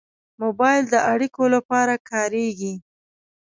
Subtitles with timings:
[0.41, 2.73] موبایل د اړیکو لپاره کارېږي.